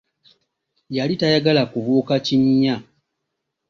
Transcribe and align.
Yali 0.95 1.15
tayagala 1.21 1.63
kubuuka 1.71 2.15
kinnya. 2.25 2.75